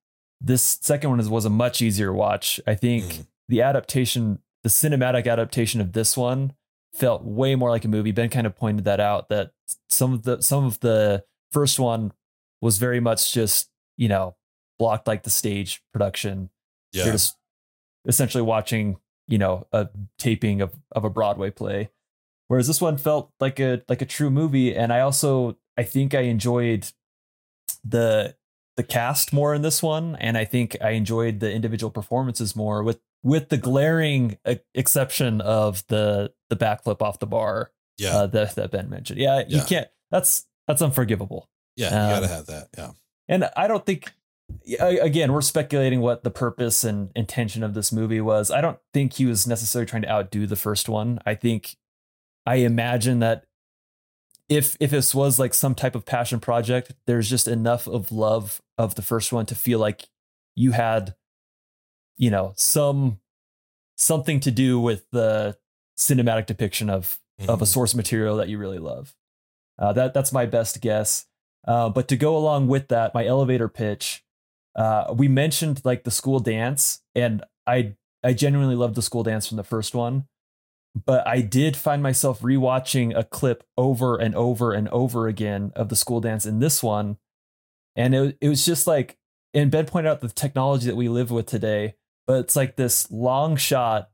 [0.40, 2.60] this second one is, was a much easier watch.
[2.66, 3.26] I think Mhm.
[3.48, 6.52] the adaptation, the cinematic adaptation of this one
[6.92, 8.12] felt way more like a movie.
[8.12, 9.52] Ben kind of pointed that out that
[9.88, 12.12] some of the some of the first one
[12.60, 14.36] was very much just, you know,
[14.78, 16.50] blocked like the stage production.
[16.92, 17.36] yeah You're just
[18.06, 21.88] essentially watching, you know, a taping of of a Broadway play.
[22.48, 24.76] Whereas this one felt like a like a true movie.
[24.76, 26.90] And I also I think I enjoyed
[27.82, 28.36] the
[28.76, 32.82] the cast more in this one, and I think I enjoyed the individual performances more
[32.82, 34.38] with with the glaring
[34.74, 39.18] exception of the the backflip off the bar yeah uh, that that Ben mentioned.
[39.18, 39.88] Yeah, you can't.
[40.10, 41.48] That's that's unforgivable.
[41.76, 42.90] yeah you gotta um, have that yeah
[43.28, 44.12] And I don't think,
[44.80, 48.50] again, we're speculating what the purpose and intention of this movie was.
[48.50, 51.18] I don't think he was necessarily trying to outdo the first one.
[51.26, 51.76] I think,
[52.46, 53.44] I imagine that
[54.48, 58.62] if if this was like some type of passion project, there's just enough of love
[58.78, 60.08] of the first one to feel like
[60.54, 61.14] you had,
[62.18, 63.20] you know, some
[63.96, 65.56] something to do with the
[65.98, 67.68] cinematic depiction of of a Mhm.
[67.68, 69.14] source material that you really love.
[69.78, 71.26] Uh, that that's my best guess.
[71.66, 74.24] Uh, but to go along with that, my elevator pitch,
[74.74, 79.46] uh, we mentioned like the school dance, and I I genuinely loved the school dance
[79.46, 80.26] from the first one.
[81.06, 85.90] But I did find myself rewatching a clip over and over and over again of
[85.90, 87.18] the school dance in this one,
[87.94, 89.16] and it it was just like,
[89.54, 91.94] and Ben pointed out the technology that we live with today,
[92.28, 94.10] but it's like this long shot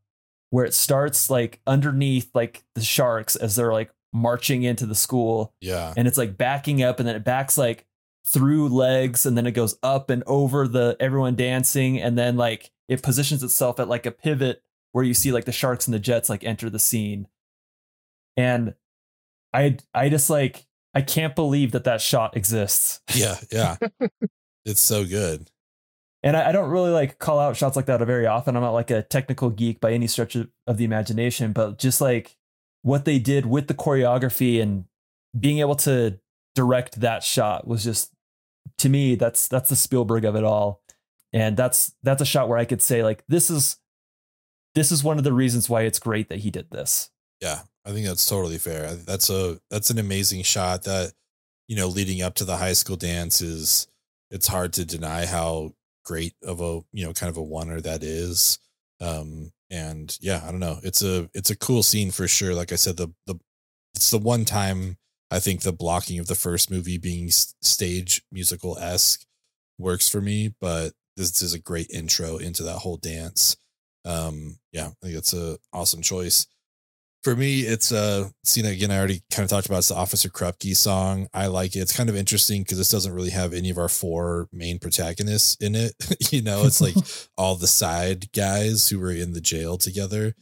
[0.51, 5.53] where it starts like underneath like the sharks as they're like marching into the school.
[5.61, 5.93] Yeah.
[5.97, 7.87] And it's like backing up and then it backs like
[8.25, 12.71] through legs and then it goes up and over the everyone dancing and then like
[12.89, 15.99] it positions itself at like a pivot where you see like the sharks and the
[15.99, 17.27] jets like enter the scene.
[18.37, 18.75] And
[19.53, 23.01] i i just like i can't believe that that shot exists.
[23.13, 23.77] Yeah yeah.
[24.65, 25.51] It's so good
[26.25, 28.57] and I, I don't really like call out shots like that very often.
[28.57, 32.01] I'm not like a technical geek by any stretch of, of the imagination, but just
[32.01, 32.37] like
[32.81, 34.87] what they did with the choreography and
[35.39, 36.19] being able to
[36.55, 38.11] direct that shot was just
[38.79, 40.81] to me that's that's the Spielberg of it all.
[41.35, 43.77] And that's that's a shot where I could say like this is
[44.75, 47.11] this is one of the reasons why it's great that he did this.
[47.43, 48.95] Yeah, I think that's totally fair.
[48.95, 51.13] That's a that's an amazing shot that
[51.69, 53.89] you know leading up to the high school dance is
[54.31, 58.03] it's hard to deny how great of a you know kind of a oneer that
[58.03, 58.59] is.
[59.01, 60.79] Um and yeah, I don't know.
[60.83, 62.55] It's a it's a cool scene for sure.
[62.55, 63.37] Like I said, the the
[63.95, 64.99] it's the one time
[65.31, 69.25] I think the blocking of the first movie being stage musical esque
[69.79, 73.57] works for me, but this is a great intro into that whole dance.
[74.05, 76.47] Um, yeah, I think it's a awesome choice.
[77.25, 78.91] For me, it's uh scene again.
[78.91, 79.79] I already kind of talked about.
[79.79, 81.27] It's the Officer Krupke song.
[81.33, 81.79] I like it.
[81.79, 85.57] It's kind of interesting because this doesn't really have any of our four main protagonists
[85.57, 85.95] in it.
[86.31, 86.95] you know, it's like
[87.39, 90.35] all the side guys who were in the jail together.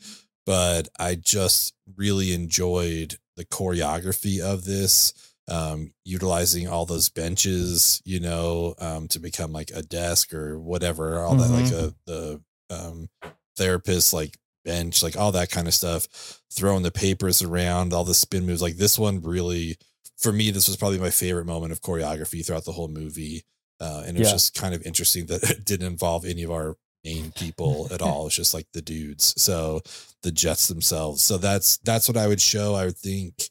[0.45, 5.15] But I just really enjoyed the choreography of this
[5.49, 11.21] um, utilizing all those benches, you know, um, to become like a desk or whatever,
[11.21, 11.53] all mm-hmm.
[11.53, 12.11] that like mm-hmm.
[12.11, 12.41] a the
[12.71, 13.09] um,
[13.57, 18.15] therapist like bench, like all that kind of stuff, throwing the papers around, all the
[18.15, 18.63] spin moves.
[18.63, 19.77] Like this one really,
[20.19, 23.45] for me, this was probably my favorite moment of choreography throughout the whole movie.
[23.81, 24.35] Uh, and it was yeah.
[24.35, 28.27] just kind of interesting that it didn't involve any of our main people at all.
[28.27, 29.35] It's just like the dudes.
[29.41, 29.81] So
[30.23, 31.23] the Jets themselves.
[31.23, 32.75] So that's that's what I would show.
[32.75, 33.49] I would think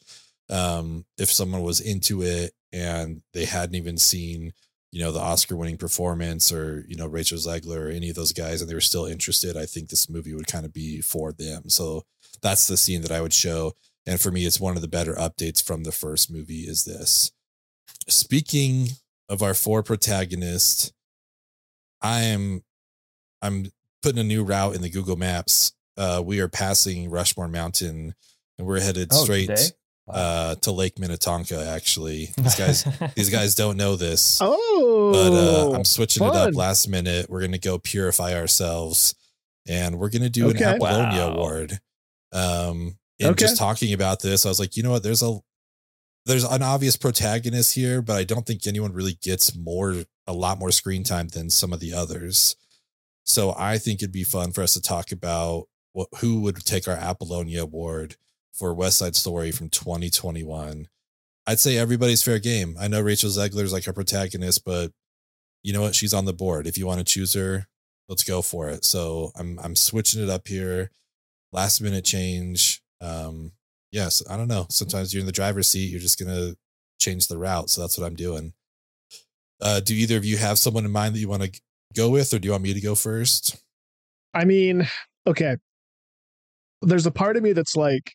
[0.49, 4.53] um, if someone was into it and they hadn't even seen
[4.91, 8.33] you know the oscar winning performance or you know rachel zegler or any of those
[8.33, 11.31] guys and they were still interested i think this movie would kind of be for
[11.31, 11.69] them.
[11.69, 12.03] So
[12.41, 13.73] that's the scene that i would show.
[14.05, 17.31] And for me it's one of the better updates from the first movie is this.
[18.07, 18.89] Speaking
[19.29, 20.91] of our four protagonists
[22.01, 22.63] i am
[23.41, 25.73] i'm putting a new route in the google maps.
[25.97, 28.15] Uh, we are passing rushmore mountain
[28.57, 29.69] and we're headed oh, straight today?
[30.07, 31.67] Uh, to Lake Minnetonka.
[31.67, 32.85] Actually, these guys
[33.15, 34.39] these guys don't know this.
[34.41, 36.35] Oh, but uh, I'm switching fun.
[36.35, 37.29] it up last minute.
[37.29, 39.15] We're gonna go purify ourselves,
[39.67, 40.63] and we're gonna do okay.
[40.63, 41.33] an Apollonia wow.
[41.33, 41.79] Award.
[42.33, 43.41] Um, and okay.
[43.45, 45.03] just talking about this, I was like, you know what?
[45.03, 45.39] There's a
[46.25, 50.59] there's an obvious protagonist here, but I don't think anyone really gets more a lot
[50.59, 52.55] more screen time than some of the others.
[53.23, 56.87] So I think it'd be fun for us to talk about what who would take
[56.87, 58.15] our Apollonia Award
[58.53, 60.87] for West Side Story from 2021.
[61.47, 62.75] I'd say everybody's fair game.
[62.79, 64.91] I know Rachel Zegler's like a protagonist, but
[65.63, 65.95] you know what?
[65.95, 66.67] She's on the board.
[66.67, 67.67] If you want to choose her,
[68.07, 68.85] let's go for it.
[68.85, 70.91] So I'm I'm switching it up here.
[71.51, 72.81] Last minute change.
[73.01, 73.51] Um,
[73.91, 74.67] yes, I don't know.
[74.69, 75.89] Sometimes you're in the driver's seat.
[75.89, 76.55] You're just gonna
[76.99, 77.69] change the route.
[77.69, 78.53] So that's what I'm doing.
[79.61, 81.61] Uh, do either of you have someone in mind that you want to
[81.95, 83.57] go with, or do you want me to go first?
[84.33, 84.87] I mean,
[85.27, 85.57] okay.
[86.81, 88.13] There's a part of me that's like,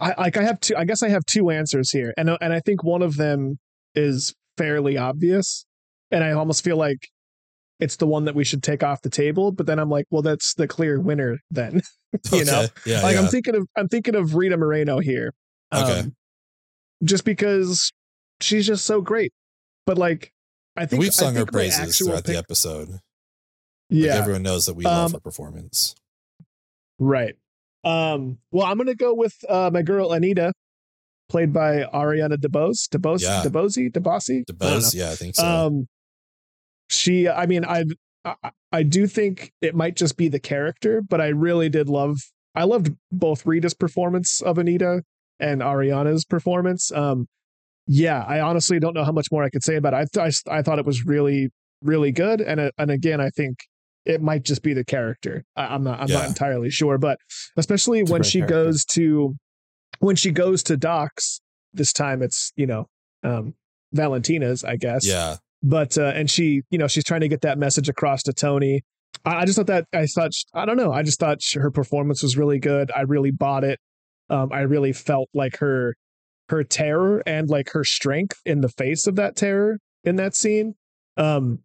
[0.00, 2.14] I like I have two I guess I have two answers here.
[2.16, 3.58] And and I think one of them
[3.94, 5.64] is fairly obvious.
[6.10, 7.08] And I almost feel like
[7.80, 10.22] it's the one that we should take off the table, but then I'm like, well,
[10.22, 11.82] that's the clear winner then.
[12.32, 12.44] you okay.
[12.44, 12.66] know?
[12.84, 13.02] Yeah.
[13.02, 13.22] Like yeah.
[13.22, 15.32] I'm thinking of I'm thinking of Rita Moreno here.
[15.72, 16.00] Okay.
[16.00, 16.14] Um,
[17.04, 17.92] just because
[18.40, 19.32] she's just so great.
[19.86, 20.32] But like
[20.76, 23.00] I think we've sung her praises throughout pick, the episode.
[23.90, 24.12] Yeah.
[24.12, 25.94] Like everyone knows that we um, love her performance.
[26.98, 27.36] Right.
[27.84, 30.52] Um, well, I'm gonna go with uh, my girl Anita,
[31.28, 32.88] played by Ariana DeBose.
[32.88, 33.42] DeBose, yeah.
[33.44, 34.94] DeBose, DeBosse, DeBose.
[34.94, 35.46] I yeah, I think so.
[35.46, 35.88] Um,
[36.88, 37.84] she, I mean, I,
[38.24, 42.18] I, I do think it might just be the character, but I really did love.
[42.54, 45.02] I loved both Rita's performance of Anita
[45.38, 46.90] and Ariana's performance.
[46.90, 47.26] Um,
[47.86, 50.16] yeah, I honestly don't know how much more I could say about it.
[50.16, 51.50] I, I, I thought it was really,
[51.82, 53.58] really good, and uh, and again, I think
[54.08, 55.44] it might just be the character.
[55.54, 56.18] I, am not I'm yeah.
[56.18, 57.18] not entirely sure, but
[57.56, 58.64] especially it's when she character.
[58.64, 59.36] goes to
[60.00, 61.40] when she goes to Doc's
[61.74, 62.88] this time, it's you know
[63.22, 63.54] um,
[63.92, 65.06] Valentina's, I guess.
[65.06, 65.36] Yeah.
[65.62, 68.82] But uh, and she, you know, she's trying to get that message across to Tony.
[69.24, 70.92] I, I just thought that I thought I don't know.
[70.92, 72.90] I just thought her performance was really good.
[72.96, 73.78] I really bought it.
[74.30, 75.96] Um, I really felt like her
[76.48, 80.74] her terror and like her strength in the face of that terror in that scene.
[81.16, 81.58] Um,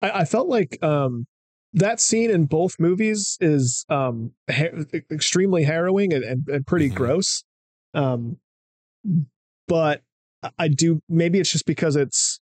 [0.00, 1.26] I, I felt like um,
[1.74, 6.96] that scene in both movies is um ha- extremely harrowing and, and, and pretty mm-hmm.
[6.96, 7.44] gross.
[7.94, 8.36] Um
[9.68, 10.02] but
[10.58, 12.40] i do maybe it's just because it's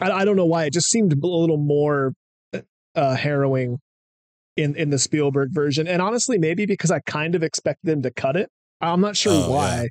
[0.00, 2.12] I, I don't know why it just seemed a little more
[2.94, 3.78] uh harrowing
[4.56, 5.86] in in the spielberg version.
[5.86, 8.50] And honestly maybe because i kind of expected them to cut it.
[8.80, 9.82] I'm not sure oh, why.
[9.82, 9.88] Yeah.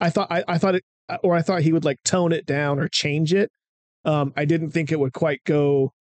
[0.00, 0.84] i thought I, I thought it
[1.22, 3.50] or i thought he would like tone it down or change it.
[4.04, 5.92] Um i didn't think it would quite go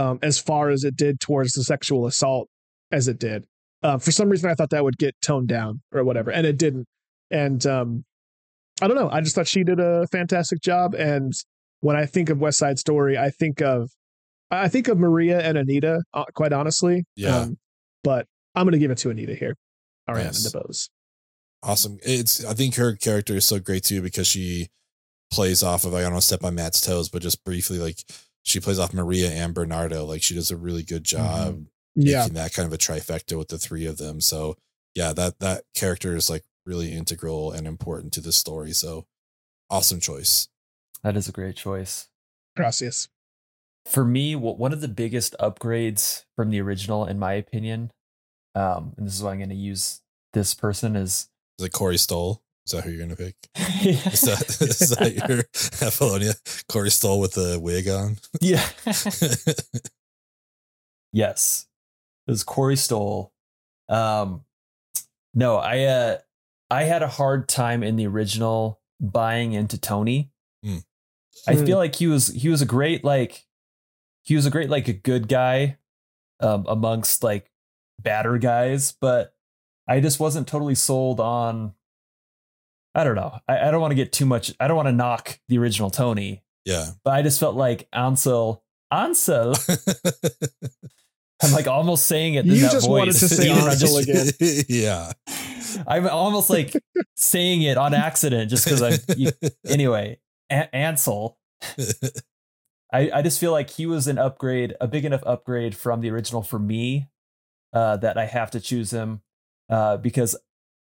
[0.00, 2.48] um, as far as it did towards the sexual assault
[2.90, 3.44] as it did.
[3.82, 6.58] Uh, for some reason, I thought that would get toned down or whatever, and it
[6.58, 6.86] didn't.
[7.30, 8.04] And um,
[8.80, 9.10] I don't know.
[9.10, 10.94] I just thought she did a fantastic job.
[10.94, 11.32] And
[11.80, 13.90] when I think of West Side Story, I think of
[14.50, 16.02] I think of Maria and Anita.
[16.14, 17.36] Uh, quite honestly, yeah.
[17.36, 17.58] Um,
[18.02, 19.54] but I'm going to give it to Anita here.
[20.08, 20.50] Ariana nice.
[20.50, 20.88] DeBose.
[21.62, 21.98] Awesome.
[22.02, 24.68] It's I think her character is so great too because she
[25.30, 28.02] plays off of I don't want to step on Matt's toes, but just briefly like
[28.42, 30.04] she plays off Maria and Bernardo.
[30.04, 31.62] Like she does a really good job mm-hmm.
[31.96, 32.20] yeah.
[32.20, 34.20] making that kind of a trifecta with the three of them.
[34.20, 34.56] So
[34.94, 38.72] yeah, that that character is like really integral and important to the story.
[38.72, 39.06] So
[39.68, 40.48] awesome choice.
[41.02, 42.08] That is a great choice.
[42.56, 43.08] Gracias.
[43.86, 47.90] For me, one of the biggest upgrades from the original, in my opinion,
[48.54, 51.98] um, and this is why I'm going to use this person is is it Corey
[51.98, 52.42] Stoll?
[52.70, 53.34] Is that who you're going to pick?
[53.56, 55.42] is, that, is that your
[55.88, 56.34] Apollonia?
[56.68, 58.18] Corey Stoll with the wig on?
[58.40, 58.64] Yeah.
[61.12, 61.66] yes.
[62.28, 63.32] It was Corey Stoll.
[63.88, 64.44] Um,
[65.34, 66.18] no, I uh,
[66.70, 70.30] I had a hard time in the original buying into Tony.
[70.64, 70.84] Mm.
[71.48, 73.46] I feel like he was he was a great like
[74.22, 75.78] he was a great like a good guy
[76.38, 77.50] um, amongst like
[77.98, 79.34] badder guys, but
[79.88, 81.74] I just wasn't totally sold on.
[82.94, 83.38] I don't know.
[83.48, 84.52] I, I don't want to get too much.
[84.58, 86.42] I don't want to knock the original Tony.
[86.64, 89.54] Yeah, but I just felt like Ansel Ansel.
[91.42, 92.44] I'm like almost saying it.
[92.44, 92.98] You just voice.
[92.98, 94.26] wanted to say Ansel again.
[94.68, 95.12] yeah.
[95.86, 96.74] I'm almost like
[97.16, 99.30] saying it on accident just because I'm.
[99.66, 100.18] anyway,
[100.50, 101.38] a- Ansel.
[102.92, 106.10] I, I just feel like he was an upgrade, a big enough upgrade from the
[106.10, 107.08] original for me
[107.72, 109.22] uh, that I have to choose him
[109.68, 110.36] uh, because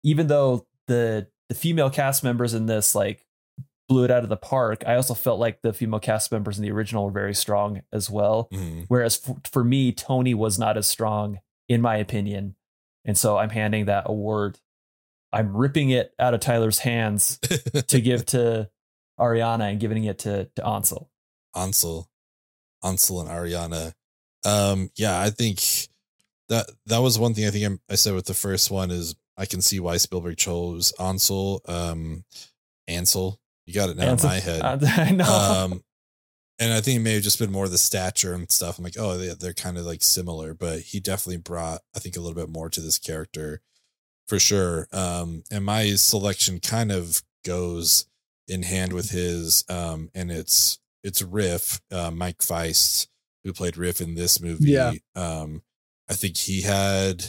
[0.02, 3.26] even though the the female cast members in this like
[3.86, 6.64] blew it out of the park, I also felt like the female cast members in
[6.64, 8.48] the original were very strong as well.
[8.54, 8.84] Mm-hmm.
[8.88, 12.56] Whereas for, for me, Tony was not as strong in my opinion,
[13.04, 14.60] and so I'm handing that award.
[15.30, 17.38] I'm ripping it out of Tyler's hands
[17.88, 18.70] to give to
[19.20, 21.10] Ariana and giving it to to Ansel.
[21.54, 22.08] Ansel,
[22.82, 23.92] Ansel and Ariana.
[24.42, 25.60] Um, yeah, I think
[26.48, 29.16] that that was one thing I think I, I said with the first one is
[29.36, 31.62] I can see why Spielberg chose Ansel.
[31.66, 32.24] Um,
[32.86, 34.30] Ansel, you got it now Ansel.
[34.30, 34.84] in my head.
[34.98, 35.24] I know.
[35.24, 35.82] Um,
[36.58, 38.78] and I think it may have just been more the stature and stuff.
[38.78, 42.16] I'm like, oh, they, they're kind of like similar, but he definitely brought, I think,
[42.16, 43.60] a little bit more to this character
[44.28, 44.86] for sure.
[44.92, 48.06] Um, and my selection kind of goes
[48.46, 53.08] in hand with his, um, and it's it's Riff, uh, Mike Faist,
[53.42, 54.70] who played Riff in this movie.
[54.70, 54.92] Yeah.
[55.16, 55.62] Um,
[56.08, 57.24] I think he had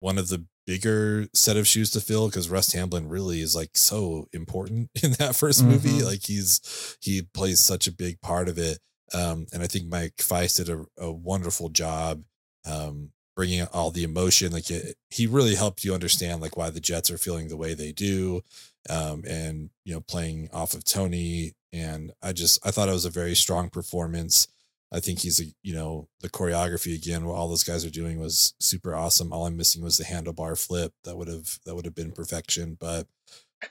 [0.00, 3.76] one of the bigger set of shoes to fill because Russ Tamblyn really is like
[3.76, 5.70] so important in that 1st mm-hmm.
[5.70, 6.02] movie.
[6.02, 8.78] Like he's he plays such a big part of it.
[9.14, 12.22] Um, and I think Mike Faist did a, a wonderful job
[12.68, 14.52] um, bringing all the emotion.
[14.52, 17.74] Like it, he really helped you understand like why the Jets are feeling the way
[17.74, 18.42] they do,
[18.90, 21.52] um, and you know playing off of Tony.
[21.72, 24.48] And I just I thought it was a very strong performance.
[24.92, 27.26] I think he's a you know the choreography again.
[27.26, 29.32] What all those guys are doing was super awesome.
[29.32, 30.92] All I'm missing was the handlebar flip.
[31.04, 32.76] That would have that would have been perfection.
[32.78, 33.06] But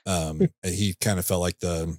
[0.06, 1.98] um, he kind of felt like the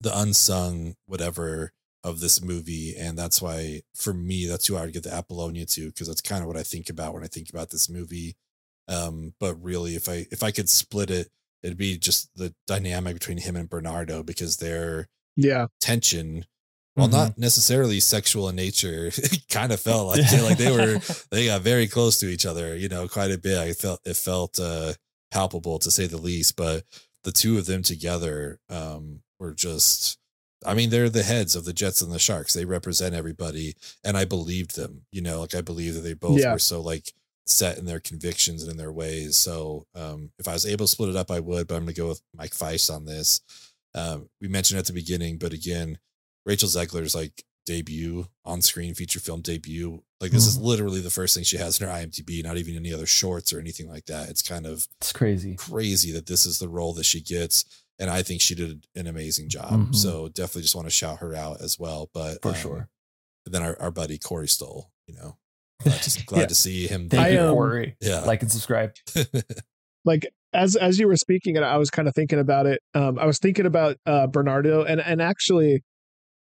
[0.00, 1.72] the unsung whatever
[2.04, 5.66] of this movie, and that's why for me that's who I would give the Apollonia
[5.66, 8.36] to because that's kind of what I think about when I think about this movie.
[8.88, 11.28] Um, but really, if I if I could split it,
[11.62, 16.44] it'd be just the dynamic between him and Bernardo because their yeah tension
[16.96, 17.16] well mm-hmm.
[17.16, 19.10] not necessarily sexual in nature.
[19.16, 21.00] It kind of felt like like they were
[21.30, 23.58] they got very close to each other you know quite a bit.
[23.58, 24.94] I felt it felt uh
[25.30, 26.84] palpable to say the least but
[27.24, 30.18] the two of them together um were just
[30.66, 32.52] i mean they're the heads of the jets and the sharks.
[32.52, 33.74] They represent everybody
[34.04, 36.52] and i believed them you know like i believe that they both yeah.
[36.52, 37.12] were so like
[37.46, 39.36] set in their convictions and in their ways.
[39.36, 41.94] So um if i was able to split it up i would but i'm gonna
[41.94, 43.40] go with mike faist on this.
[43.94, 45.98] Um we mentioned at the beginning but again
[46.44, 50.02] Rachel Zegler's like debut on screen feature film debut.
[50.20, 50.48] Like this mm.
[50.48, 53.52] is literally the first thing she has in her IMDb, not even any other shorts
[53.52, 54.28] or anything like that.
[54.28, 55.56] It's kind of it's crazy.
[55.56, 57.64] Crazy that this is the role that she gets.
[57.98, 59.72] And I think she did an amazing job.
[59.72, 59.92] Mm-hmm.
[59.92, 62.10] So definitely just want to shout her out as well.
[62.12, 62.88] But for um, sure.
[63.46, 65.36] then our, our buddy Corey Stoll, you know,
[65.82, 66.46] glad, to, glad yeah.
[66.46, 67.08] to see him.
[67.08, 67.96] Thank I, you, um, Corey.
[68.00, 68.20] Yeah.
[68.20, 68.94] Like and subscribe.
[70.04, 73.18] like as as you were speaking and I was kind of thinking about it, um,
[73.18, 75.82] I was thinking about uh, Bernardo and and actually he,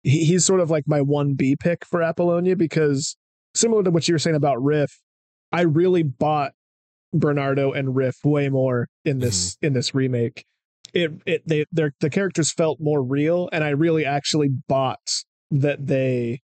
[0.03, 3.17] he's sort of like my 1B pick for Apollonia because
[3.55, 5.01] similar to what you were saying about Riff,
[5.53, 6.53] I really bought
[7.13, 9.67] Bernardo and Riff way more in this mm-hmm.
[9.67, 10.45] in this remake.
[10.93, 15.87] It it they their the characters felt more real and I really actually bought that
[15.87, 16.41] they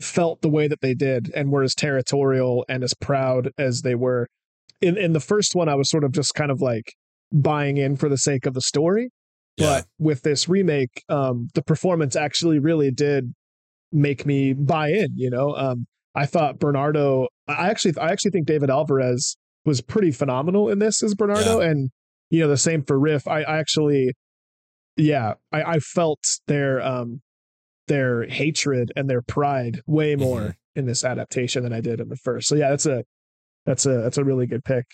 [0.00, 3.94] felt the way that they did and were as territorial and as proud as they
[3.94, 4.28] were.
[4.80, 6.94] In in the first one I was sort of just kind of like
[7.32, 9.10] buying in for the sake of the story.
[9.60, 13.34] But with this remake, um, the performance actually really did
[13.92, 15.16] make me buy in.
[15.16, 17.28] You know, um, I thought Bernardo.
[17.48, 21.70] I actually, I actually think David Alvarez was pretty phenomenal in this as Bernardo, yeah.
[21.70, 21.90] and
[22.30, 23.28] you know the same for Riff.
[23.28, 24.14] I, I actually,
[24.96, 27.20] yeah, I, I felt their um,
[27.88, 30.50] their hatred and their pride way more mm-hmm.
[30.78, 32.48] in this adaptation than I did in the first.
[32.48, 33.04] So yeah, that's a
[33.66, 34.86] that's a that's a really good pick.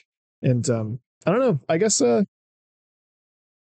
[0.43, 1.61] And um, I don't know.
[1.69, 2.23] I guess uh,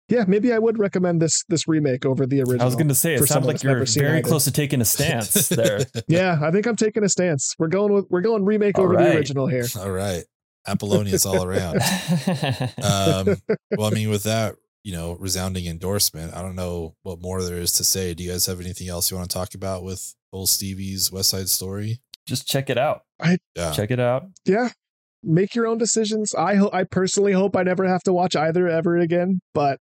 [0.10, 2.62] yeah, maybe I would recommend this this remake over the original.
[2.62, 4.18] I was going to say it for sounds someone like that's you're never seen very
[4.20, 4.28] either.
[4.28, 5.80] close to taking a stance there.
[6.08, 7.56] Yeah, I think I'm taking a stance.
[7.60, 9.10] We're going with we're going remake All over right.
[9.12, 9.66] the original here.
[9.80, 10.24] All right.
[10.68, 11.76] Apollonius all around.
[12.84, 13.36] Um,
[13.78, 17.58] well, I mean, with that, you know, resounding endorsement, I don't know what more there
[17.58, 18.14] is to say.
[18.14, 21.30] Do you guys have anything else you want to talk about with old Stevie's West
[21.30, 22.02] Side Story?
[22.28, 23.02] Just check it out.
[23.56, 23.72] Yeah.
[23.74, 24.24] Check it out.
[24.46, 24.70] Yeah,
[25.24, 26.34] make your own decisions.
[26.34, 29.40] I ho- I personally hope I never have to watch either ever again.
[29.54, 29.80] But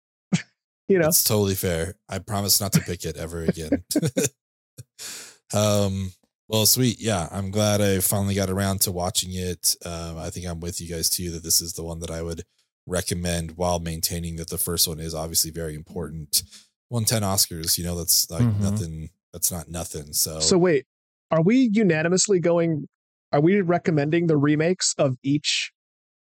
[0.88, 1.96] you know, That's totally fair.
[2.10, 3.84] I promise not to pick it ever again.
[5.54, 6.12] um,
[6.48, 7.00] well, sweet.
[7.00, 9.76] Yeah, I'm glad I finally got around to watching it.
[9.86, 12.22] Um, I think I'm with you guys too that this is the one that I
[12.22, 12.44] would
[12.86, 16.44] recommend while maintaining that the first one is obviously very important.
[16.90, 18.60] Won 10 Oscars, you know, that's like Mhm.
[18.60, 19.10] nothing.
[19.32, 20.14] That's not nothing.
[20.14, 20.86] So, so wait,
[21.32, 22.88] are we unanimously going?
[23.32, 25.72] Are we recommending the remakes of each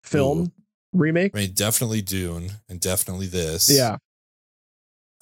[0.03, 0.51] film
[0.93, 1.35] remake?
[1.35, 3.69] I mean, definitely Dune and definitely this.
[3.69, 3.97] Yeah,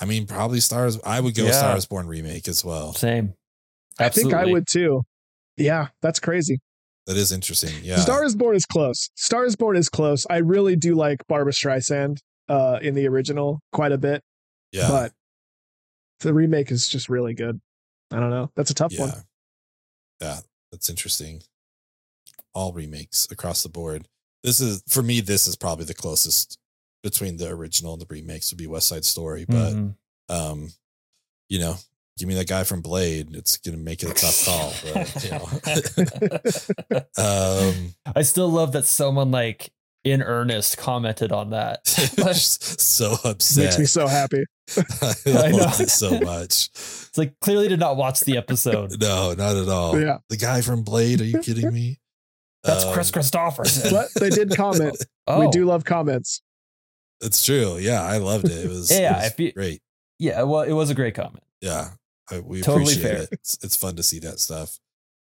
[0.02, 1.00] I mean, probably Stars.
[1.06, 1.52] I would go Yeah.
[1.52, 2.94] Stars Born remake as well.
[2.94, 3.36] Same.
[4.00, 5.04] I think I would too.
[5.58, 6.60] Yeah, that's crazy.
[7.06, 7.74] That is interesting.
[7.84, 7.98] Yeah.
[7.98, 9.10] Star is Born is close.
[9.16, 10.26] Star is Born is close.
[10.30, 12.18] I really do like Barbra Streisand
[12.50, 14.22] uh, in the original quite a bit,
[14.72, 14.88] yeah.
[14.88, 15.12] but
[16.22, 17.60] the remake is just really good.
[18.12, 18.52] I don't know.
[18.56, 19.02] That's a tough yeah.
[19.02, 19.12] one.
[20.22, 20.38] Yeah,
[20.72, 21.44] that's interesting.
[22.54, 24.08] All remakes across the board.
[24.44, 25.22] This is for me.
[25.22, 26.58] This is probably the closest
[27.04, 29.46] between the original and the remakes would be West Side Story.
[29.48, 29.96] But Mhm.
[30.30, 30.72] um,
[31.50, 31.76] you know,
[32.18, 33.36] give me that guy from Blade.
[33.36, 34.74] It's gonna make it a tough call.
[34.94, 37.02] But, you know.
[37.18, 39.72] um, I still love that someone like
[40.04, 41.84] in earnest commented on that.
[41.86, 43.66] just so upset.
[43.66, 44.44] Makes me so happy.
[44.78, 45.58] I I know.
[45.58, 46.70] loved it so much.
[46.74, 49.00] it's like clearly did not watch the episode.
[49.00, 50.00] No, not at all.
[50.00, 50.18] Yeah.
[50.30, 51.22] The guy from Blade.
[51.22, 52.00] Are you kidding me?
[52.64, 53.92] That's Um, Kris Kristofferson.
[53.92, 54.96] But they did comment.
[55.28, 56.42] oh, We do love comments.
[57.22, 57.78] It's true.
[57.78, 58.66] Yeah, I loved it.
[58.66, 59.82] It was, Yeah, it was you- great.
[60.20, 60.44] yeah.
[60.44, 61.44] Well, it was a great comment.
[61.62, 61.90] Yeah,
[62.44, 63.22] we Totally appreciate fair.
[63.24, 63.30] it.
[63.32, 64.80] It's, it's fun to see that stuff.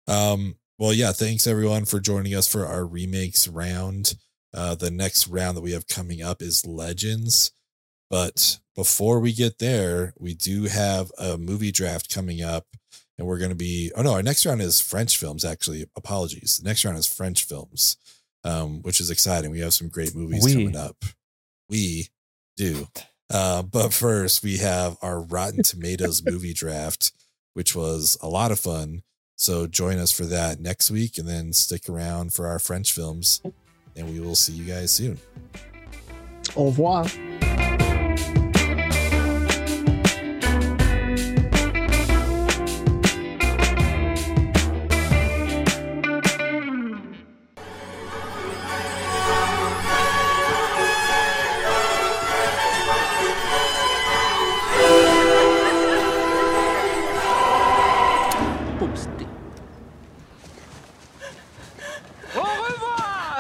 [0.09, 4.14] Um, well, yeah, thanks everyone for joining us for our remakes round.
[4.53, 7.53] Uh, the next round that we have coming up is Legends.
[8.11, 12.64] But before we get there, we do have a movie draft coming up,
[13.18, 13.91] and we're going to be.
[13.97, 15.45] Oh no, our next round is French films.
[15.45, 16.59] Actually, apologies.
[16.59, 17.97] The next round is French films,
[18.45, 19.51] um, which is exciting.
[19.51, 20.53] We have some great movies We.
[20.53, 20.97] coming up.
[21.68, 22.08] We
[22.56, 22.88] do.
[23.28, 27.12] Uh, but first, we have our Rotten Tomatoes movie draft,
[27.54, 29.02] which was a lot of fun.
[29.36, 33.42] So join us for that next week, and then stick around for our French films.
[33.94, 35.18] And we will see you guys soon.
[36.54, 37.06] Au revoir.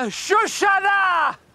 [0.06, 1.45] Au revoir, Shoshana